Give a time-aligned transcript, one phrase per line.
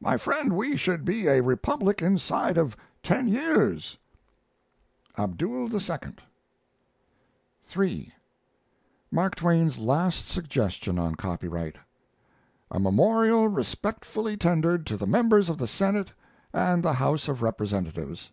[0.00, 3.96] My friend, we should be a republic inside of ten years.
[5.16, 5.98] ABDUL II.
[7.78, 8.12] III.
[9.12, 11.76] MARK TWAIN'S LAST SUGGESTION ON COPYRIGHT.
[12.72, 16.12] A MEMORIAL RESPECTFULLY TENDERED TO THE MEMBERS OF THE SENATE
[16.52, 18.32] AND THE HOUSE OF REPRESENTATIVES.